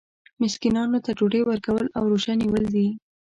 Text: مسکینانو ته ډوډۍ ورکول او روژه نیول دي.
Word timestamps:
مسکینانو 0.41 0.99
ته 1.05 1.11
ډوډۍ 1.17 1.41
ورکول 1.45 1.85
او 1.97 2.03
روژه 2.11 2.33
نیول 2.41 2.65
دي. 2.75 2.87